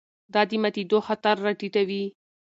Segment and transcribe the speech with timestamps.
[0.33, 2.03] دا د ماتېدو خطر راټیټوي.